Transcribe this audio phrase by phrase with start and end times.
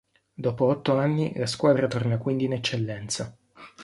[0.33, 3.37] Dopo otto anni la squadra torna quindi in Eccellenza.